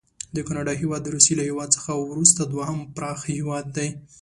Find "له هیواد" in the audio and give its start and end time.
1.37-1.69